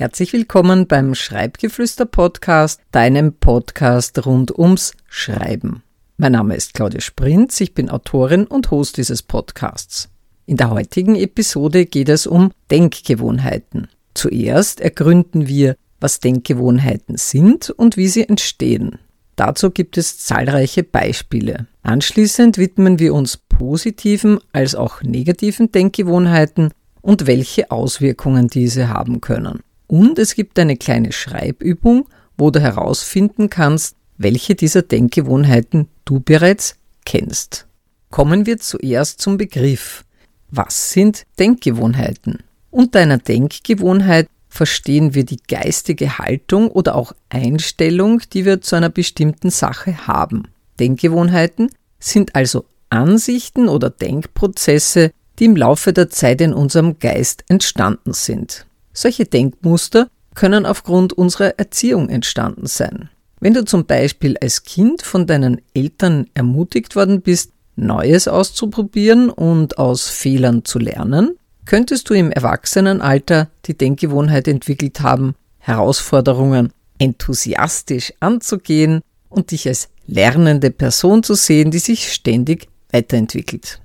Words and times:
Herzlich 0.00 0.32
willkommen 0.32 0.86
beim 0.86 1.14
Schreibgeflüster 1.14 2.06
Podcast, 2.06 2.80
deinem 2.90 3.34
Podcast 3.34 4.24
rund 4.24 4.58
ums 4.58 4.94
Schreiben. 5.10 5.82
Mein 6.16 6.32
Name 6.32 6.56
ist 6.56 6.72
Claudia 6.72 7.02
Sprinz, 7.02 7.60
ich 7.60 7.74
bin 7.74 7.90
Autorin 7.90 8.46
und 8.46 8.70
Host 8.70 8.96
dieses 8.96 9.22
Podcasts. 9.22 10.08
In 10.46 10.56
der 10.56 10.70
heutigen 10.70 11.16
Episode 11.16 11.84
geht 11.84 12.08
es 12.08 12.26
um 12.26 12.50
Denkgewohnheiten. 12.70 13.88
Zuerst 14.14 14.80
ergründen 14.80 15.48
wir, 15.48 15.76
was 16.00 16.18
Denkgewohnheiten 16.18 17.18
sind 17.18 17.68
und 17.68 17.98
wie 17.98 18.08
sie 18.08 18.26
entstehen. 18.26 18.98
Dazu 19.36 19.70
gibt 19.70 19.98
es 19.98 20.18
zahlreiche 20.18 20.82
Beispiele. 20.82 21.66
Anschließend 21.82 22.56
widmen 22.56 22.98
wir 23.00 23.12
uns 23.12 23.36
positiven 23.36 24.38
als 24.54 24.74
auch 24.74 25.02
negativen 25.02 25.72
Denkgewohnheiten 25.72 26.70
und 27.02 27.26
welche 27.26 27.70
Auswirkungen 27.70 28.48
diese 28.48 28.88
haben 28.88 29.20
können. 29.20 29.60
Und 29.90 30.20
es 30.20 30.36
gibt 30.36 30.56
eine 30.60 30.76
kleine 30.76 31.10
Schreibübung, 31.10 32.08
wo 32.38 32.52
du 32.52 32.60
herausfinden 32.60 33.50
kannst, 33.50 33.96
welche 34.18 34.54
dieser 34.54 34.82
Denkgewohnheiten 34.82 35.88
du 36.04 36.20
bereits 36.20 36.76
kennst. 37.04 37.66
Kommen 38.08 38.46
wir 38.46 38.58
zuerst 38.58 39.20
zum 39.20 39.36
Begriff. 39.36 40.04
Was 40.48 40.92
sind 40.92 41.24
Denkgewohnheiten? 41.40 42.38
Unter 42.70 43.00
einer 43.00 43.18
Denkgewohnheit 43.18 44.28
verstehen 44.48 45.14
wir 45.16 45.24
die 45.24 45.40
geistige 45.48 46.18
Haltung 46.18 46.70
oder 46.70 46.94
auch 46.94 47.12
Einstellung, 47.28 48.22
die 48.32 48.44
wir 48.44 48.60
zu 48.60 48.76
einer 48.76 48.90
bestimmten 48.90 49.50
Sache 49.50 50.06
haben. 50.06 50.44
Denkgewohnheiten 50.78 51.68
sind 51.98 52.36
also 52.36 52.64
Ansichten 52.90 53.68
oder 53.68 53.90
Denkprozesse, 53.90 55.10
die 55.40 55.46
im 55.46 55.56
Laufe 55.56 55.92
der 55.92 56.10
Zeit 56.10 56.40
in 56.42 56.54
unserem 56.54 57.00
Geist 57.00 57.42
entstanden 57.48 58.12
sind. 58.12 58.66
Solche 58.92 59.24
Denkmuster 59.24 60.08
können 60.34 60.66
aufgrund 60.66 61.12
unserer 61.12 61.58
Erziehung 61.58 62.08
entstanden 62.08 62.66
sein. 62.66 63.08
Wenn 63.40 63.54
du 63.54 63.64
zum 63.64 63.86
Beispiel 63.86 64.36
als 64.38 64.64
Kind 64.64 65.02
von 65.02 65.26
deinen 65.26 65.60
Eltern 65.74 66.26
ermutigt 66.34 66.94
worden 66.96 67.22
bist, 67.22 67.52
Neues 67.76 68.28
auszuprobieren 68.28 69.30
und 69.30 69.78
aus 69.78 70.08
Fehlern 70.08 70.64
zu 70.64 70.78
lernen, 70.78 71.36
könntest 71.64 72.10
du 72.10 72.14
im 72.14 72.30
Erwachsenenalter 72.30 73.48
die 73.64 73.76
Denkgewohnheit 73.76 74.48
entwickelt 74.48 75.00
haben, 75.00 75.34
Herausforderungen 75.58 76.72
enthusiastisch 76.98 78.12
anzugehen 78.20 79.00
und 79.28 79.52
dich 79.52 79.66
als 79.66 79.88
lernende 80.06 80.70
Person 80.70 81.22
zu 81.22 81.34
sehen, 81.34 81.70
die 81.70 81.78
sich 81.78 82.12
ständig 82.12 82.68
weiterentwickelt. 82.92 83.80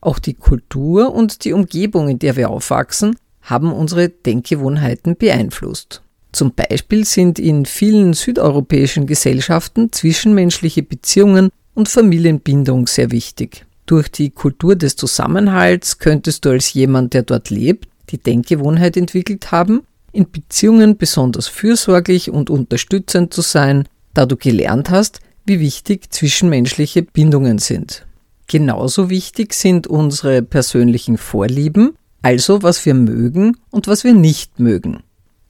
Auch 0.00 0.18
die 0.18 0.34
Kultur 0.34 1.14
und 1.14 1.44
die 1.44 1.52
Umgebung, 1.52 2.08
in 2.08 2.18
der 2.18 2.36
wir 2.36 2.50
aufwachsen, 2.50 3.16
haben 3.46 3.72
unsere 3.72 4.08
Denkgewohnheiten 4.08 5.16
beeinflusst. 5.16 6.02
Zum 6.32 6.52
Beispiel 6.52 7.04
sind 7.04 7.38
in 7.38 7.64
vielen 7.64 8.12
südeuropäischen 8.12 9.06
Gesellschaften 9.06 9.90
zwischenmenschliche 9.92 10.82
Beziehungen 10.82 11.50
und 11.74 11.88
Familienbindung 11.88 12.88
sehr 12.88 13.10
wichtig. 13.10 13.64
Durch 13.86 14.10
die 14.10 14.30
Kultur 14.30 14.74
des 14.74 14.96
Zusammenhalts 14.96 15.98
könntest 15.98 16.44
du 16.44 16.50
als 16.50 16.74
jemand, 16.74 17.14
der 17.14 17.22
dort 17.22 17.50
lebt, 17.50 17.88
die 18.10 18.18
Denkgewohnheit 18.18 18.96
entwickelt 18.96 19.52
haben, 19.52 19.82
in 20.12 20.30
Beziehungen 20.30 20.96
besonders 20.96 21.46
fürsorglich 21.46 22.30
und 22.30 22.50
unterstützend 22.50 23.32
zu 23.32 23.42
sein, 23.42 23.88
da 24.12 24.26
du 24.26 24.36
gelernt 24.36 24.90
hast, 24.90 25.20
wie 25.44 25.60
wichtig 25.60 26.12
zwischenmenschliche 26.12 27.02
Bindungen 27.02 27.58
sind. 27.58 28.06
Genauso 28.48 29.08
wichtig 29.08 29.54
sind 29.54 29.86
unsere 29.86 30.42
persönlichen 30.42 31.16
Vorlieben 31.16 31.96
also 32.22 32.62
was 32.62 32.84
wir 32.84 32.94
mögen 32.94 33.56
und 33.70 33.86
was 33.86 34.04
wir 34.04 34.14
nicht 34.14 34.58
mögen. 34.58 35.02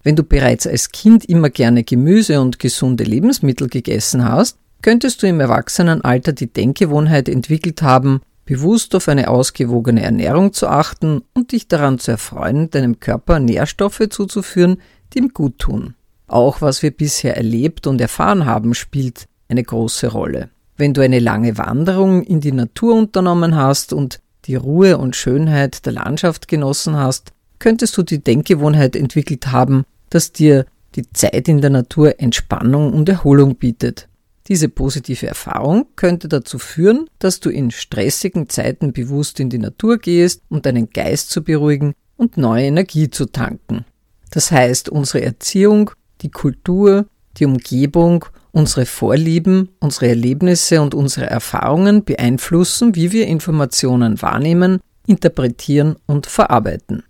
Wenn 0.03 0.17
du 0.17 0.23
bereits 0.23 0.67
als 0.67 0.91
Kind 0.91 1.25
immer 1.25 1.51
gerne 1.51 1.83
Gemüse 1.83 2.41
und 2.41 2.59
gesunde 2.59 3.05
Lebensmittel 3.05 3.69
gegessen 3.69 4.25
hast, 4.25 4.59
könntest 4.83 5.23
du 5.23 5.27
im 5.27 5.41
Erwachsenenalter 5.41 6.33
die 6.33 6.53
Denkgewohnheit 6.53 7.29
entwickelt 7.29 7.83
haben, 7.83 8.21
bewusst 8.45 8.95
auf 8.95 9.09
eine 9.09 9.29
ausgewogene 9.29 10.03
Ernährung 10.03 10.53
zu 10.53 10.69
achten 10.69 11.23
und 11.35 11.53
dich 11.53 11.67
daran 11.67 11.99
zu 11.99 12.13
erfreuen, 12.13 12.71
deinem 12.71 13.01
Körper 13.01 13.41
Nährstoffe 13.41 14.03
zuzuführen, 14.09 14.81
die 15.13 15.19
ihm 15.19 15.31
gut 15.31 15.59
tun. 15.59 15.95
Auch 16.29 16.61
was 16.61 16.83
wir 16.83 16.91
bisher 16.91 17.37
erlebt 17.37 17.87
und 17.87 18.01
erfahren 18.01 18.47
haben, 18.47 18.75
spielt 18.75 19.27
eine 19.49 19.63
große 19.63 20.09
Rolle. 20.09 20.51
Wenn 20.77 20.95
du 20.95 21.01
eine 21.01 21.19
lange 21.19 21.59
Wanderung 21.59 22.23
in 22.23 22.41
die 22.41 22.53
Natur 22.53 22.95
unternommen 22.95 23.57
hast 23.57 23.93
und 23.93 24.21
die 24.47 24.57
Ruhe 24.57 24.99
und 24.99 25.17
Schönheit 25.17 25.87
der 25.87 25.93
Landschaft 25.93 26.49
genossen 26.49 26.97
hast, 26.97 27.33
könntest 27.59 27.97
du 27.97 28.03
die 28.03 28.23
Denkgewohnheit 28.23 28.97
entwickelt 28.97 29.49
haben, 29.49 29.85
dass 30.11 30.33
dir 30.33 30.67
die 30.95 31.11
Zeit 31.13 31.49
in 31.49 31.61
der 31.61 31.71
Natur 31.71 32.21
Entspannung 32.21 32.93
und 32.93 33.09
Erholung 33.09 33.57
bietet. 33.57 34.09
Diese 34.49 34.69
positive 34.69 35.27
Erfahrung 35.27 35.87
könnte 35.97 36.29
dazu 36.29 36.59
führen, 36.59 37.11
dass 37.19 37.41
du 37.41 37.51
in 37.51 37.71
stressigen 37.71 38.49
Zeiten 38.49 38.93
bewusst 38.93 39.41
in 39.41 39.51
die 39.51 39.59
Natur 39.59 39.99
gehst, 39.99 40.43
um 40.49 40.63
deinen 40.63 40.91
Geist 40.91 41.31
zu 41.31 41.43
beruhigen 41.43 41.95
und 42.17 42.37
neue 42.37 42.67
Energie 42.67 43.11
zu 43.11 43.27
tanken. 43.27 43.85
Das 44.31 44.53
heißt, 44.53 44.89
unsere 44.89 45.23
Erziehung, 45.23 45.91
die 46.23 46.31
Kultur, 46.31 47.07
die 47.39 47.47
Umgebung 47.47 48.25
Unsere 48.57 48.87
Vorlieben, 48.87 49.69
unsere 49.81 50.09
Erlebnisse 50.09 50.81
und 50.81 50.95
unsere 50.95 51.27
Erfahrungen 51.27 52.05
beeinflussen, 52.05 52.95
wie 52.95 53.13
wir 53.13 53.27
Informationen 53.27 54.23
wahrnehmen, 54.23 54.79
interpretieren 55.07 55.97
und 56.07 56.27
verarbeiten. 56.27 57.03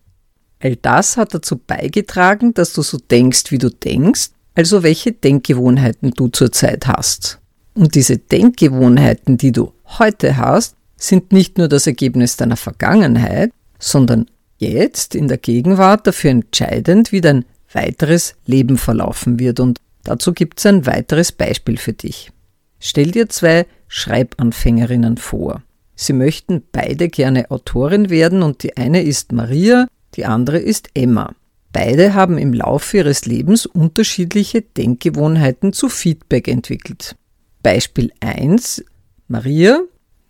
All 0.61 0.75
das 0.75 1.17
hat 1.17 1.35
dazu 1.35 1.57
beigetragen, 1.57 2.53
dass 2.53 2.73
du 2.73 2.83
so 2.83 2.99
denkst, 2.99 3.53
wie 3.53 3.59
du 3.59 3.71
denkst, 3.71 4.31
also 4.57 4.83
welche 4.83 5.13
Denkgewohnheiten 5.13 6.11
du 6.11 6.27
zurzeit 6.27 6.89
hast. 6.89 7.39
Und 7.75 7.95
diese 7.95 8.19
Denkgewohnheiten, 8.19 9.39
die 9.39 9.53
du 9.53 9.73
heute 10.01 10.39
hast, 10.39 10.75
sind 10.97 11.31
nicht 11.31 11.59
nur 11.59 11.69
das 11.69 11.87
Ergebnis 11.87 12.37
deiner 12.37 12.57
Vergangenheit, 12.57 13.53
sondern 13.79 14.27
jetzt 14.59 15.15
in 15.15 15.29
der 15.29 15.39
Gegenwart 15.39 16.09
dafür 16.09 16.31
entscheidend, 16.31 17.13
wie 17.13 17.21
dein 17.21 17.45
weiteres 17.73 18.35
Leben 18.47 18.79
verlaufen 18.79 19.39
wird 19.39 19.61
und 19.61 19.79
Dazu 20.07 20.33
gibt 20.33 20.61
es 20.61 20.67
ein 20.67 20.87
weiteres 20.87 21.33
Beispiel 21.33 21.79
für 21.79 21.93
dich. 21.93 22.31
Stell 22.79 23.11
dir 23.11 23.29
zwei 23.29 23.67
Schreibanfängerinnen 23.89 25.17
vor. 25.17 25.63
Sie 25.97 26.13
möchten 26.13 26.63
beide 26.71 27.09
gerne 27.09 27.51
Autorin 27.51 28.09
werden 28.09 28.45
und 28.45 28.63
die 28.63 28.77
eine 28.77 29.03
ist 29.03 29.33
Maria, 29.33 29.89
die 30.15 30.25
andere 30.25 30.59
ist 30.59 30.91
Emma. 30.95 31.35
Beide 31.73 32.15
haben 32.15 32.39
im 32.39 32.53
Laufe 32.53 32.99
ihres 32.99 33.27
Lebens 33.27 33.67
unterschiedliche 33.67 34.63
Denkgewohnheiten 34.63 35.73
zu 35.73 35.89
Feedback 35.89 36.47
entwickelt. 36.47 37.17
Beispiel 37.65 38.13
1. 38.21 38.85
Maria 39.27 39.81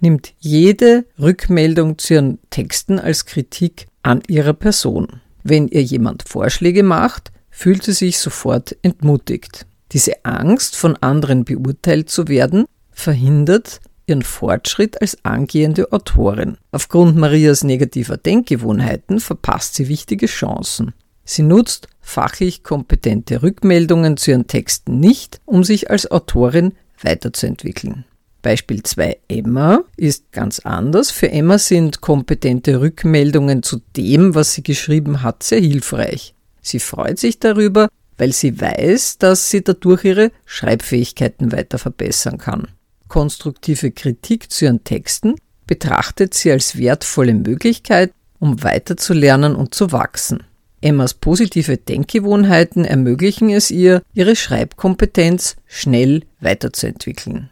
nimmt 0.00 0.32
jede 0.38 1.04
Rückmeldung 1.20 1.98
zu 1.98 2.15
ihren 2.15 2.38
Texten 2.48 2.98
als 2.98 3.26
Kritik 3.26 3.88
an 4.03 4.22
ihrer 4.26 4.54
Person. 4.54 5.20
Wenn 5.42 5.69
ihr 5.69 5.82
jemand 5.82 6.22
Vorschläge 6.26 6.82
macht, 6.82 7.31
fühlt 7.56 7.83
sie 7.83 7.94
sich 7.94 8.19
sofort 8.19 8.77
entmutigt. 8.83 9.67
Diese 9.93 10.27
Angst, 10.27 10.77
von 10.77 10.94
anderen 10.97 11.47
beurteilt 11.47 12.11
zu 12.11 12.28
werden, 12.28 12.67
verhindert 12.91 13.81
ihren 14.05 14.21
Fortschritt 14.21 15.00
als 15.00 15.25
angehende 15.25 15.91
Autorin. 15.91 16.59
Aufgrund 16.71 17.16
Marias 17.16 17.65
negativer 17.65 18.19
Denkgewohnheiten 18.19 19.21
verpasst 19.21 19.75
sie 19.75 19.89
wichtige 19.89 20.27
Chancen. 20.27 20.93
Sie 21.25 21.43
nutzt 21.43 21.89
fachlich 22.03 22.62
kompetente 22.62 23.43
Rückmeldungen 23.43 24.19
zu 24.19 24.33
ihren 24.33 24.47
Texten 24.47 25.00
nicht, 25.00 25.41
um 25.47 25.65
sich 25.65 25.91
als 25.91 26.10
Autorin 26.10 26.75
weiterzuentwickeln. 27.03 28.04
Beispiel 28.42 28.83
2 28.83 29.19
Emma 29.28 29.83
ist 29.97 30.30
ganz 30.30 30.59
anders. 30.60 31.10
Für 31.10 31.30
Emma 31.30 31.57
sind 31.57 32.03
kompetente 32.03 32.83
Rückmeldungen 32.83 33.63
zu 33.63 33.80
dem, 33.97 34.34
was 34.34 34.53
sie 34.53 34.63
geschrieben 34.63 35.22
hat, 35.22 35.42
sehr 35.42 35.60
hilfreich. 35.60 36.35
Sie 36.66 36.80
freut 36.80 37.21
sich 37.21 37.39
darüber, 37.39 37.89
weil 38.18 38.33
sie 38.33 38.60
weiß, 38.60 39.18
dass 39.18 39.51
sie 39.51 39.63
dadurch 39.63 40.04
ihre 40.04 40.33
Schreibfähigkeiten 40.47 41.53
weiter 41.53 41.78
verbessern 41.78 42.39
kann. 42.39 42.66
Konstruktive 43.07 43.92
Kritik 43.92 44.51
zu 44.51 44.65
ihren 44.65 44.83
Texten 44.83 45.36
betrachtet 45.68 46.34
sie 46.34 46.51
als 46.51 46.77
wertvolle 46.77 47.34
Möglichkeit, 47.34 48.13
um 48.41 48.65
weiterzulernen 48.65 49.54
und 49.54 49.77
zu 49.77 49.92
wachsen. 49.92 50.42
Emmas 50.80 51.15
positive 51.15 51.77
Denkgewohnheiten 51.77 52.84
ermöglichen 52.84 53.48
es 53.51 53.71
ihr, 53.71 54.03
ihre 54.13 54.34
Schreibkompetenz 54.34 55.54
schnell 55.66 56.24
weiterzuentwickeln. 56.41 57.51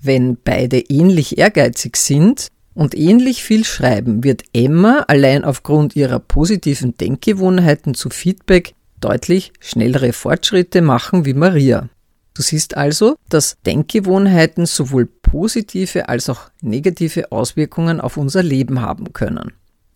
Wenn 0.00 0.36
beide 0.36 0.78
ähnlich 0.78 1.36
ehrgeizig 1.36 1.96
sind, 1.96 2.46
und 2.76 2.94
ähnlich 2.94 3.42
viel 3.42 3.64
schreiben 3.64 4.22
wird 4.22 4.42
Emma 4.52 5.04
allein 5.08 5.44
aufgrund 5.44 5.96
ihrer 5.96 6.20
positiven 6.20 6.96
Denkgewohnheiten 6.96 7.94
zu 7.94 8.10
Feedback 8.10 8.74
deutlich 9.00 9.52
schnellere 9.60 10.12
Fortschritte 10.12 10.82
machen 10.82 11.24
wie 11.24 11.34
Maria. 11.34 11.88
Du 12.34 12.42
siehst 12.42 12.76
also, 12.76 13.16
dass 13.30 13.56
Denkgewohnheiten 13.64 14.66
sowohl 14.66 15.06
positive 15.06 16.10
als 16.10 16.28
auch 16.28 16.50
negative 16.60 17.32
Auswirkungen 17.32 17.98
auf 17.98 18.18
unser 18.18 18.42
Leben 18.42 18.82
haben 18.82 19.14
können. 19.14 19.52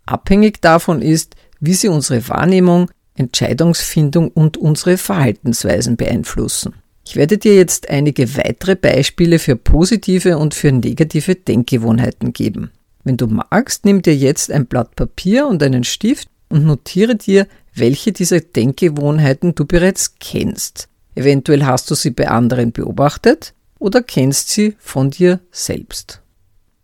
Abhängig 0.06 0.62
davon 0.62 1.02
ist, 1.02 1.36
wie 1.60 1.74
sie 1.74 1.88
unsere 1.88 2.26
Wahrnehmung, 2.28 2.90
Entscheidungsfindung 3.14 4.28
und 4.28 4.56
unsere 4.56 4.96
Verhaltensweisen 4.96 5.98
beeinflussen. 5.98 6.76
Ich 7.10 7.16
werde 7.16 7.38
dir 7.38 7.56
jetzt 7.56 7.90
einige 7.90 8.36
weitere 8.36 8.76
Beispiele 8.76 9.40
für 9.40 9.56
positive 9.56 10.38
und 10.38 10.54
für 10.54 10.70
negative 10.70 11.34
Denkgewohnheiten 11.34 12.32
geben. 12.32 12.70
Wenn 13.02 13.16
du 13.16 13.26
magst, 13.26 13.84
nimm 13.84 14.00
dir 14.00 14.14
jetzt 14.14 14.52
ein 14.52 14.66
Blatt 14.66 14.94
Papier 14.94 15.48
und 15.48 15.60
einen 15.60 15.82
Stift 15.82 16.28
und 16.50 16.64
notiere 16.64 17.16
dir, 17.16 17.48
welche 17.74 18.12
dieser 18.12 18.38
Denkgewohnheiten 18.38 19.56
du 19.56 19.64
bereits 19.64 20.20
kennst. 20.20 20.86
Eventuell 21.16 21.64
hast 21.64 21.90
du 21.90 21.96
sie 21.96 22.12
bei 22.12 22.28
anderen 22.28 22.70
beobachtet 22.70 23.54
oder 23.80 24.04
kennst 24.04 24.50
sie 24.50 24.76
von 24.78 25.10
dir 25.10 25.40
selbst. 25.50 26.22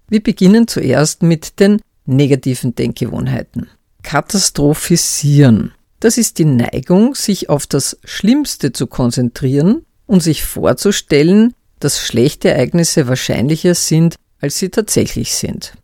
Wir 0.09 0.21
beginnen 0.21 0.67
zuerst 0.67 1.23
mit 1.23 1.61
den 1.61 1.81
negativen 2.05 2.75
Denkgewohnheiten. 2.75 3.69
Katastrophisieren. 4.03 5.71
Das 6.01 6.19
ist 6.19 6.41
die 6.41 6.47
Neigung, 6.47 7.15
sich 7.15 7.49
auf 7.49 7.69
das 7.69 7.97
Schlimmste 8.03 8.73
zu 8.73 8.89
konzentrieren 8.89 9.87
und 10.07 10.23
sich 10.23 10.45
vorzustellen, 10.45 11.55
dass 11.81 12.01
schlechte 12.01 12.51
Ereignisse 12.51 13.07
wahrscheinlicher 13.09 13.75
sind, 13.75 14.17
als 14.41 14.59
sie 14.59 14.71
tatsächlich 14.71 15.35
sind. 15.35 15.75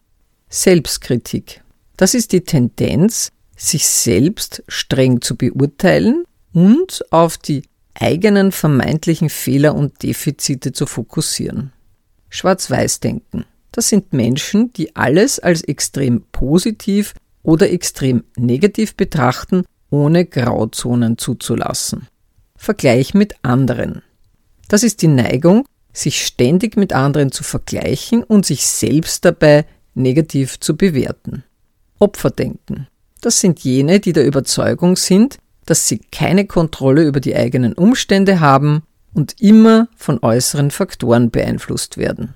Selbstkritik. 0.49 1.63
Das 1.97 2.15
ist 2.15 2.33
die 2.33 2.43
Tendenz, 2.43 3.31
sich 3.57 3.87
selbst 3.87 4.63
streng 4.69 5.21
zu 5.21 5.37
beurteilen 5.37 6.25
und 6.53 7.05
auf 7.11 7.39
die 7.39 7.63
eigenen 7.95 8.53
vermeintlichen 8.53 9.29
Fehler 9.29 9.75
und 9.75 10.03
Defizite 10.03 10.73
zu 10.73 10.87
fokussieren. 10.87 11.73
Schwarz-Weiß-Denken. 12.31 13.45
Das 13.71 13.89
sind 13.89 14.13
Menschen, 14.13 14.73
die 14.73 14.97
alles 14.97 15.39
als 15.39 15.63
extrem 15.63 16.25
positiv 16.33 17.15
oder 17.43 17.71
extrem 17.71 18.25
negativ 18.37 18.97
betrachten, 18.97 19.65
ohne 19.91 20.25
Grauzonen 20.27 21.19
zuzulassen. 21.19 22.09
Vergleich 22.57 23.15
mit 23.15 23.35
anderen. 23.43 24.03
Das 24.73 24.83
ist 24.83 25.03
die 25.03 25.09
Neigung, 25.09 25.67
sich 25.93 26.25
ständig 26.25 26.79
mit 26.79 26.95
anderen 26.95 27.31
zu 27.31 27.45
vergleichen 27.45 28.25
und 28.25 28.47
sich 28.47 28.67
selbst 28.67 29.23
dabei 29.23 29.67
negativ 29.93 30.59
zu 30.61 30.79
bewerten. 30.79 31.45
Opferdenken. 31.99 32.89
Das 33.21 33.39
sind 33.39 33.61
jene, 33.61 34.01
die 34.01 34.15
der 34.15 34.25
Überzeugung 34.25 34.97
sind, 34.97 35.37
dass 35.67 35.89
sie 35.89 35.99
keine 35.99 36.47
Kontrolle 36.47 37.05
über 37.05 37.21
die 37.21 37.37
eigenen 37.37 37.75
Umstände 37.75 38.41
haben 38.41 38.83
und 39.13 39.43
immer 39.43 39.89
von 39.95 40.19
äußeren 40.23 40.71
Faktoren 40.71 41.31
beeinflusst 41.31 41.99
werden. 41.99 42.33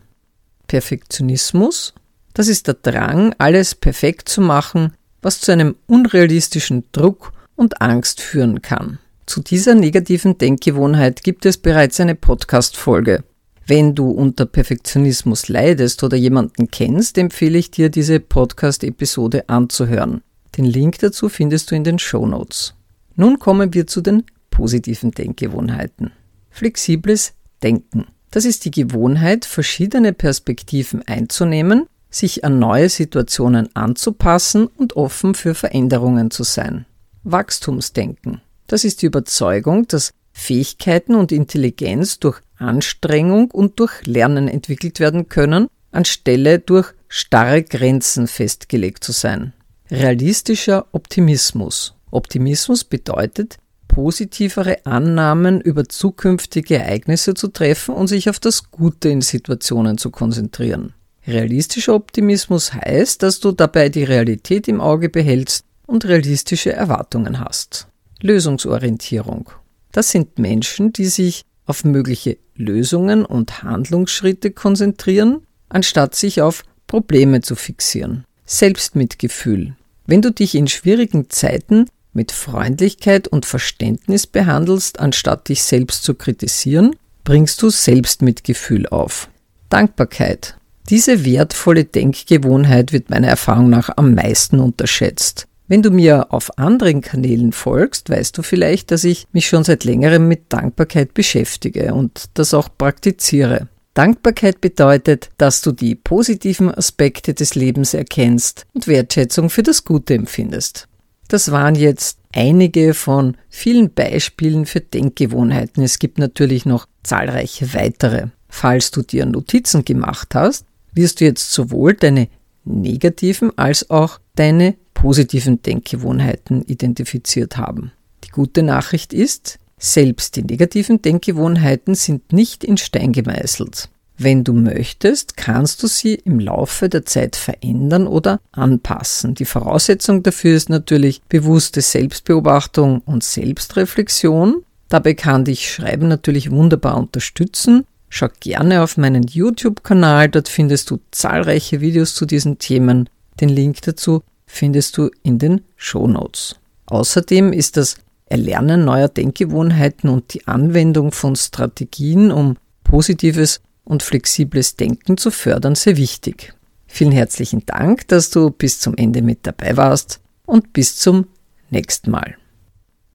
Perfektionismus, 0.67 1.95
das 2.35 2.49
ist 2.49 2.67
der 2.67 2.75
Drang, 2.75 3.35
alles 3.39 3.75
perfekt 3.75 4.29
zu 4.29 4.43
machen, 4.43 4.93
was 5.23 5.41
zu 5.41 5.53
einem 5.53 5.75
unrealistischen 5.87 6.85
Druck 6.93 7.33
und 7.55 7.81
Angst 7.81 8.21
führen 8.21 8.61
kann. 8.61 8.99
Zu 9.27 9.43
dieser 9.43 9.75
negativen 9.75 10.39
Denkgewohnheit 10.39 11.25
gibt 11.25 11.47
es 11.47 11.59
bereits 11.59 11.99
eine 11.99 12.15
Podcast-Folge. 12.15 13.25
Wenn 13.67 13.97
du 13.97 14.09
unter 14.09 14.47
Perfektionismus 14.47 15.49
leidest 15.49 16.05
oder 16.05 16.17
jemanden 16.17 16.71
kennst, 16.71 17.19
empfehle 17.19 17.59
ich 17.59 17.73
dir, 17.73 17.89
diese 17.89 18.21
Podcast-Episode 18.21 19.49
anzuhören. 19.49 20.23
Den 20.57 20.65
Link 20.65 21.01
dazu 21.01 21.29
findest 21.29 21.71
du 21.71 21.75
in 21.75 21.83
den 21.83 21.99
Show 21.99 22.25
Notes. 22.25 22.75
Nun 23.17 23.41
kommen 23.41 23.75
wir 23.75 23.89
zu 23.89 24.01
den 24.01 24.23
positiven 24.51 25.11
Denkgewohnheiten. 25.11 26.13
Flexibles 26.51 27.35
Denken. 27.65 28.07
Das 28.31 28.45
ist 28.45 28.65
die 28.65 28.71
Gewohnheit, 28.71 29.45
verschiedene 29.45 30.13
Perspektiven 30.13 31.03
einzunehmen, 31.09 31.87
sich 32.11 32.45
an 32.45 32.61
neue 32.61 32.89
Situationen 32.89 33.75
anzupassen 33.75 34.69
und 34.69 34.95
offen 34.95 35.35
für 35.35 35.55
Veränderungen 35.55 36.31
zu 36.31 36.45
sein. 36.45 36.87
Wachstumsdenken. 37.25 38.41
Das 38.67 38.85
ist 38.85 39.03
die 39.03 39.07
Überzeugung, 39.07 39.87
dass 39.87 40.13
Fähigkeiten 40.33 41.15
und 41.15 41.33
Intelligenz 41.33 42.19
durch 42.19 42.41
Anstrengung 42.59 43.51
und 43.51 43.79
durch 43.81 44.07
Lernen 44.07 44.49
entwickelt 44.49 45.01
werden 45.01 45.29
können, 45.29 45.69
anstelle 45.93 46.59
durch 46.59 46.93
starre 47.09 47.63
Grenzen 47.63 48.27
festgelegt 48.27 49.05
zu 49.05 49.13
sein. 49.13 49.53
Realistischer 49.91 50.87
Optimismus. 50.93 51.95
Optimismus 52.11 52.85
bedeutet, 52.85 53.59
positivere 53.89 54.85
Annahmen 54.85 55.61
über 55.61 55.89
zukünftige 55.89 56.79
Ereignisse 56.79 57.35
zu 57.35 57.49
treffen 57.49 57.95
und 57.95 58.09
sich 58.09 58.29
auf 58.29 58.41
das 58.41 58.71
Gute 58.71 59.09
in 59.09 59.23
Situationen 59.23 59.97
zu 59.97 60.11
konzentrieren. 60.11 60.93
Realistischer 61.27 61.95
Optimismus 61.95 62.73
heißt, 62.73 63.23
dass 63.23 63.41
du 63.41 63.53
dabei 63.53 63.89
die 63.89 64.05
Realität 64.05 64.69
im 64.69 64.81
Auge 64.81 65.09
behältst 65.09 65.65
und 65.87 66.05
realistische 66.05 66.73
Erwartungen 66.73 67.41
hast. 67.41 67.89
Lösungsorientierung. 68.21 69.51
Das 69.93 70.11
sind 70.11 70.39
Menschen, 70.39 70.93
die 70.93 71.07
sich 71.07 71.43
auf 71.67 71.85
mögliche 71.85 72.39
Lösungen 72.55 73.25
und 73.25 73.63
Handlungsschritte 73.63 74.51
konzentrieren, 74.51 75.47
anstatt 75.69 76.15
sich 76.15 76.41
auf 76.41 76.63
Probleme 76.87 77.41
zu 77.41 77.57
fixieren. 77.57 78.25
Selbstmitgefühl. 78.45 79.75
Wenn 80.07 80.23
du 80.23 80.31
dich 80.31 80.55
in 80.55 80.69
schwierigen 80.69 81.29
Zeiten 81.31 81.87
mit 82.13 82.33
Freundlichkeit 82.33 83.29
und 83.29 83.45
Verständnis 83.45 84.27
behandelst, 84.27 85.01
anstatt 85.01 85.49
dich 85.49 85.65
selbst 85.65 86.05
zu 86.05 86.15
kritisieren, 86.15 86.95
bringst 87.25 87.61
du 87.61 87.71
Selbstmitgefühl 87.71 88.87
auf. 88.87 89.29
Dankbarkeit. 89.69 90.57
Diese 90.89 91.25
wertvolle 91.25 91.85
Denkgewohnheit 91.85 92.93
wird 92.93 93.11
meiner 93.11 93.27
Erfahrung 93.27 93.69
nach 93.69 93.91
am 93.97 94.15
meisten 94.15 94.61
unterschätzt. 94.61 95.49
Wenn 95.69 95.83
du 95.83 95.91
mir 95.91 96.33
auf 96.33 96.59
anderen 96.59 97.01
Kanälen 97.01 97.53
folgst, 97.53 98.09
weißt 98.09 98.39
du 98.39 98.43
vielleicht, 98.43 98.91
dass 98.93 99.03
ich 99.03 99.27
mich 99.33 99.49
schon 99.49 99.65
seit 99.65 99.83
längerem 99.85 100.29
mit 100.29 100.53
Dankbarkeit 100.53 101.13
beschäftige 101.13 101.93
und 101.93 102.27
das 102.35 102.55
auch 102.55 102.69
praktiziere. 102.77 103.69
Dankbarkeit 103.95 104.61
bedeutet, 104.61 105.31
dass 105.39 105.63
du 105.63 105.73
die 105.73 105.95
positiven 105.95 106.73
Aspekte 106.73 107.35
des 107.35 107.55
Lebens 107.55 107.95
erkennst 107.95 108.67
und 108.75 108.87
Wertschätzung 108.87 109.51
für 109.51 109.63
das 109.63 109.85
Gute 109.85 110.15
empfindest. 110.15 110.87
Das 111.29 111.51
waren 111.51 111.75
jetzt 111.75 112.19
einige 112.33 112.95
von 112.95 113.37
vielen 113.49 113.93
Beispielen 113.93 114.67
für 114.67 114.81
Denkgewohnheiten. 114.81 115.83
Es 115.83 115.99
gibt 115.99 116.19
natürlich 116.19 116.67
noch 116.67 116.87
zahlreiche 117.03 117.75
weitere. 117.75 118.29
Falls 118.49 118.93
du 118.93 119.03
dir 119.03 119.27
Notizen 119.27 119.85
gemacht 119.85 120.35
hast, 120.35 120.67
wirst 120.93 121.21
du 121.21 121.25
jetzt 121.25 121.51
sowohl 121.51 121.95
deine 121.95 122.29
negativen 122.65 123.57
als 123.59 123.91
auch 123.91 124.21
deine 124.37 124.77
positiven 124.97 125.61
Denkgewohnheiten 125.63 126.63
identifiziert 126.63 127.59
haben. 127.59 127.93
Die 128.25 128.31
gute 128.31 128.63
Nachricht 128.63 129.13
ist, 129.13 129.59
selbst 129.79 130.37
die 130.37 130.43
negativen 130.43 131.03
Denkgewohnheiten 131.03 131.95
sind 131.95 132.33
nicht 132.33 132.65
in 132.65 132.79
Stein 132.79 133.13
gemeißelt. 133.13 133.91
Wenn 134.17 134.43
du 134.43 134.55
möchtest, 134.55 135.37
kannst 135.37 135.83
du 135.83 135.87
sie 135.87 136.15
im 136.15 136.41
Laufe 136.41 136.89
der 136.89 137.05
Zeit 137.05 137.37
verändern 137.37 138.07
oder 138.07 138.41
anpassen. 138.53 139.35
Die 139.35 139.45
Voraussetzung 139.45 140.23
dafür 140.23 140.57
ist 140.57 140.71
natürlich 140.71 141.21
bewusste 141.29 141.83
Selbstbeobachtung 141.83 143.03
und 143.05 143.23
Selbstreflexion. 143.23 144.65
Dabei 144.89 145.13
kann 145.13 145.45
dich 145.45 145.71
Schreiben 145.71 146.09
natürlich 146.09 146.51
wunderbar 146.51 146.97
unterstützen. 146.97 147.85
Schau 148.09 148.29
gerne 148.41 148.83
auf 148.83 148.97
meinen 148.97 149.25
YouTube-Kanal, 149.25 150.31
dort 150.31 150.49
findest 150.49 150.91
du 150.91 151.01
zahlreiche 151.11 151.83
Videos 151.83 152.15
zu 152.15 152.25
diesen 152.25 152.57
Themen. 152.57 153.11
Den 153.39 153.51
Link 153.51 153.83
dazu 153.83 154.23
findest 154.47 154.97
du 154.97 155.11
in 155.23 155.39
den 155.39 155.63
Show 155.77 156.07
Notes. 156.07 156.57
Außerdem 156.87 157.53
ist 157.53 157.77
das 157.77 157.97
Erlernen 158.27 158.85
neuer 158.85 159.09
Denkgewohnheiten 159.09 160.11
und 160.11 160.35
die 160.35 160.47
Anwendung 160.47 161.13
von 161.13 161.37
Strategien, 161.37 162.31
um 162.31 162.57
positives 162.83 163.61
und 163.85 164.03
flexibles 164.03 164.77
Denken 164.77 165.17
zu 165.17 165.31
fördern, 165.31 165.75
sehr 165.75 165.97
wichtig. 165.97 166.55
Vielen 166.87 167.13
herzlichen 167.13 167.65
Dank, 167.67 168.09
dass 168.09 168.31
du 168.31 168.51
bis 168.51 168.81
zum 168.81 168.97
Ende 168.97 169.23
mit 169.23 169.47
dabei 169.47 169.77
warst 169.77 170.21
und 170.45 170.73
bis 170.73 170.97
zum 170.97 171.27
nächsten 171.71 172.11
Mal. 172.11 172.37